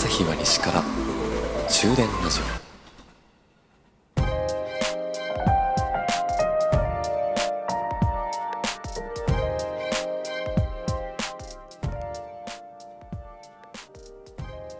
[0.00, 0.84] 朝日は西から
[1.68, 2.44] 終電ラジオ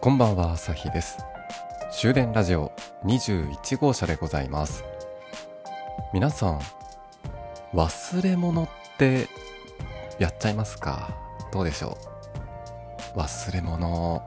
[0.01, 1.19] こんばんは朝日です。
[1.91, 2.71] 終電ラジオ
[3.05, 4.85] 21号車でございます。
[6.15, 6.61] 皆さん
[7.75, 9.27] 忘れ物って
[10.21, 11.11] やっちゃいますか？
[11.51, 11.99] どうでしょ
[13.17, 13.19] う？
[13.19, 14.23] 忘れ物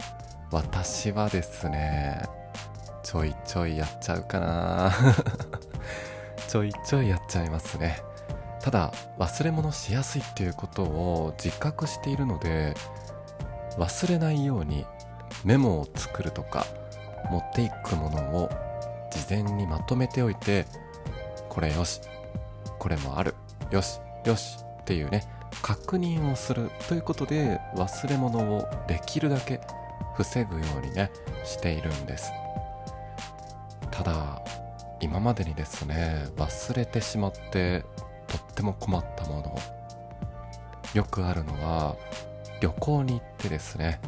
[0.51, 2.23] 私はですね
[3.03, 4.91] ちょいちょいやっちゃうかな。
[6.47, 8.01] ちょいちょいやっちゃいますね。
[8.61, 12.75] ただ忘れ物しやすいっていうことを自覚しているので
[13.77, 14.85] 忘れないように
[15.43, 16.65] メモを作るとか
[17.31, 18.49] 持っていくものを
[19.09, 20.67] 事前にまとめておいて
[21.49, 22.01] これよし
[22.77, 23.33] これもある
[23.71, 25.23] よしよしっていうね
[25.63, 29.59] 確認をするということで忘れ物をできるだけ
[30.23, 31.11] 防ぐようにね
[31.43, 32.31] しているんです。
[33.89, 34.41] ただ
[34.99, 37.83] 今までにですね忘れてしまって
[38.27, 39.57] とっても困ったもの。
[40.93, 41.95] よくあるのは
[42.59, 43.99] 旅行に行ってですね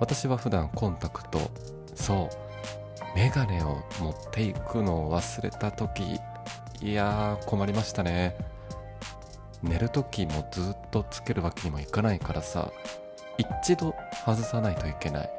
[0.00, 1.50] 私は普段コンタクト
[1.94, 6.18] そうメガネを持っていくのを忘れた時
[6.80, 8.36] いやー困りましたね。
[9.62, 12.72] 寝る時もずっとつけるわけにもいかないからさ
[13.38, 13.94] 一度
[14.26, 15.30] 外さないといけない。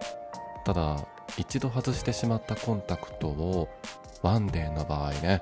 [0.63, 0.97] ただ
[1.37, 3.69] 一度外してしまったコンタクトを
[4.21, 5.41] ワンデーの場合ね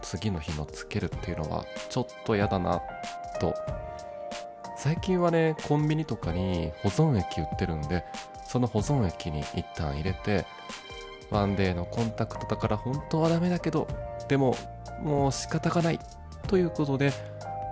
[0.00, 2.80] 次の日もつけるっていうのはちょっと嫌だな
[3.40, 3.54] と。
[4.82, 8.04] 最近はねコンビニとかに保存液売ってるんで
[8.48, 10.44] その保存液に一旦入れて
[11.30, 13.86] ワンデーのコンタクトだから本当はダメだけど
[14.28, 14.56] でも
[15.00, 16.00] もう仕方がない
[16.48, 17.12] ということで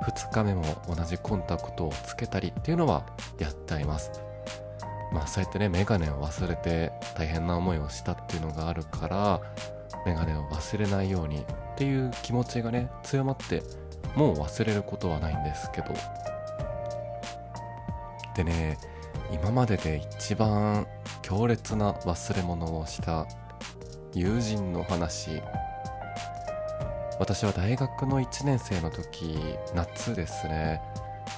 [0.05, 3.05] 2日目も同じコンタクトをつけたりっていうのは
[3.41, 4.30] やってあります。
[5.13, 9.41] まあそうやってねメガネを忘れて大変な思いをしたっていうのがあるから
[10.07, 11.45] メガネを忘れないようにっ
[11.77, 13.63] ていう気持ちがね強まって
[14.15, 15.95] もう忘れることはないんですけど。
[18.37, 18.79] でね
[19.33, 20.87] 今までで一番
[21.23, 23.27] 強烈な忘れ物をした
[24.15, 25.43] 友人の話。
[27.21, 29.37] 私は大学の1年生の時
[29.75, 30.81] 夏ですね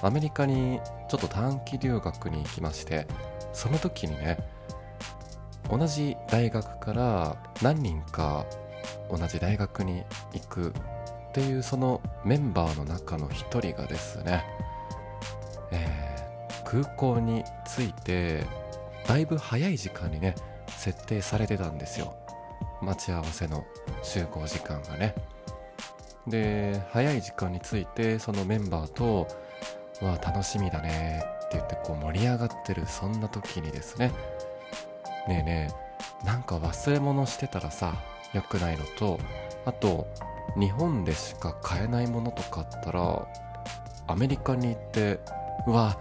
[0.01, 0.79] アメリカに
[1.09, 3.05] ちょっと短期留学に行きまして
[3.53, 4.37] その時にね
[5.69, 8.45] 同じ大学から何人か
[9.09, 10.03] 同じ大学に
[10.33, 14.43] 行くっていうそのメンバーの中の一人がですね、
[15.71, 18.45] えー、空港に着いて
[19.07, 20.35] だいぶ早い時間にね
[20.67, 22.15] 設定されてたんですよ。
[22.81, 23.65] 待ち合わせの
[24.01, 25.15] 集合時間がね。
[26.27, 29.27] で早い時間についてそのメンバーと
[30.01, 34.11] 「わあ楽しみだね」っ言ってこう盛り上がってるそんな時にですね。
[35.27, 35.67] ねえね
[36.23, 37.95] えなんか忘れ物してたらさ
[38.33, 39.19] 良くないのと
[39.65, 40.07] あと
[40.57, 43.27] 日本でしか買えないものとかあったら
[44.07, 45.19] アメリカに行って
[45.67, 45.97] うわ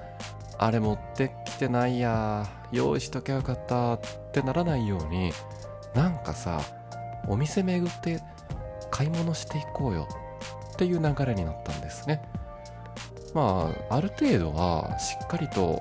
[0.58, 4.00] あれ持ってきてないや用意しときゃよかったっ
[4.32, 5.32] てならないように
[5.94, 6.60] なんかさ
[7.28, 8.20] お店巡って
[8.90, 10.08] 買い物していこうよ
[10.72, 12.22] っていう流れになったんですね。
[13.34, 15.80] まあある程度はしっかりと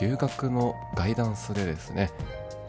[0.00, 2.10] 留学のガイダンスでですね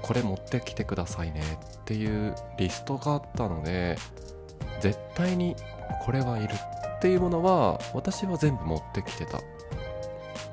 [0.01, 1.41] これ持ってきてくださいね
[1.81, 3.97] っていうリストがあったので
[4.81, 5.55] 絶対に
[6.05, 6.53] これはいる
[6.97, 9.39] っていうものは私は全部持ってきてた。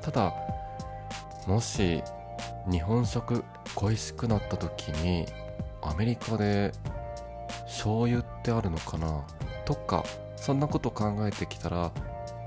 [0.01, 0.33] ただ
[1.45, 2.01] もし
[2.69, 3.43] 日本食
[3.75, 5.25] 恋しくなった時に
[5.81, 6.71] アメリカで
[7.65, 9.25] 醤油ってあるのかな
[9.65, 10.03] とか
[10.35, 11.91] そんなこと考えてきたら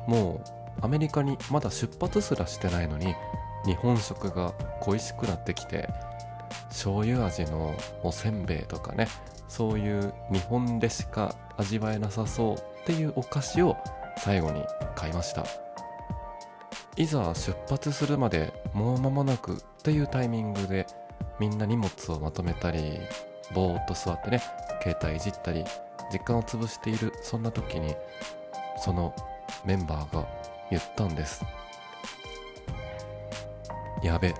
[0.06, 3.14] もうアメリカにまだ出発すらしてないのに
[3.64, 5.88] 日本食が恋しくなってきて
[6.68, 9.08] 醤油味のおせんべいとかね
[9.48, 13.76] そういう日本でしか味わえなさそうっていうお菓子を
[14.16, 14.64] 最後に
[14.94, 15.44] 買いました。
[16.96, 20.86] いざ出発するまでもう間もなくっていうタイミングで
[21.40, 22.98] みんな荷物をまとめたり
[23.54, 24.42] ぼーっと座ってね
[24.82, 25.64] 携帯いじったり
[26.10, 27.94] 時間を潰しているそんな時に
[28.76, 29.14] その
[29.64, 30.26] メンバーが
[30.72, 31.44] 言ったんです。
[34.02, 34.34] やべ。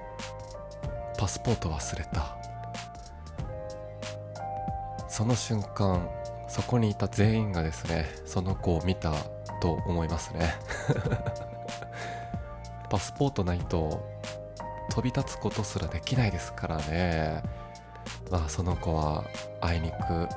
[1.19, 2.39] パスポート忘れた。
[5.09, 6.09] その瞬間
[6.49, 9.13] そこにいた全員がですねその子を見た
[9.61, 10.55] と思いますね。
[12.89, 14.03] パスポートないと
[14.91, 17.43] 飛び立つことすらできないですからね。
[18.31, 19.25] まあその子は
[19.61, 20.29] あいにく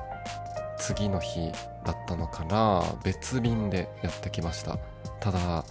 [0.76, 1.50] 次の日
[1.84, 2.82] だったのかな。
[3.02, 4.76] 別便でやってきました。
[5.20, 5.64] ただ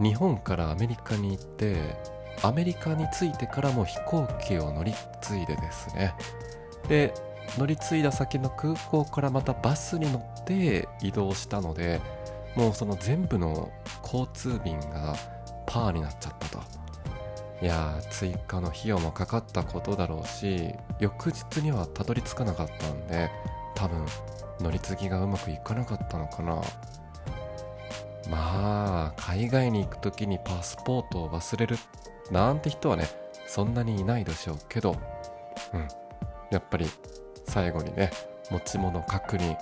[0.00, 1.76] 日本からアメリカに行って
[2.42, 6.14] アメリカに着いてからも飛行機を乗り継いでですね。
[6.88, 7.14] で
[7.58, 12.00] 乗り継いだ先の空港からまたバスに乗って移動したので
[12.56, 13.70] もうその全部の
[14.02, 15.14] 交通便が
[15.66, 16.60] パーになっちゃったと。
[17.62, 23.30] いや追加の費用もかかったことだろうし翌日にはたどり着かなかったんで
[23.74, 24.04] 多分
[24.60, 26.60] 乗り継ぎがうまくいかなかったのかな。
[28.30, 31.76] まあ海外に行く時にパスポートを忘れる
[32.30, 33.06] なんて人はね
[33.46, 34.96] そんなにいないでしょうけど。
[35.72, 35.88] うん。
[36.50, 36.86] やっぱり
[37.46, 38.10] 最後にね
[38.50, 39.56] 持ち物確認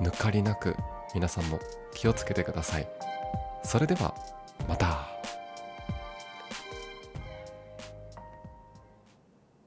[0.00, 0.76] 抜かりなく
[1.14, 1.60] 皆さんも
[1.94, 2.88] 気をつけてください。
[3.62, 4.14] それでは
[4.68, 5.09] また。